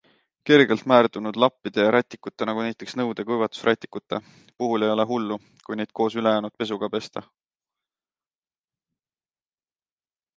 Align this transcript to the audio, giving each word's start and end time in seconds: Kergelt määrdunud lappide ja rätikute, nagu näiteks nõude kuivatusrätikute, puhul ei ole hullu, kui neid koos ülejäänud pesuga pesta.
Kergelt 0.49 0.83
määrdunud 0.91 1.35
lappide 1.41 1.83
ja 1.87 1.89
rätikute, 1.95 2.45
nagu 2.49 2.63
näiteks 2.67 2.95
nõude 3.01 3.25
kuivatusrätikute, 3.27 4.19
puhul 4.63 4.87
ei 4.87 4.93
ole 4.93 5.05
hullu, 5.11 5.37
kui 5.67 5.77
neid 5.81 5.93
koos 6.01 6.17
ülejäänud 6.23 6.57
pesuga 6.63 6.91
pesta. 6.95 7.25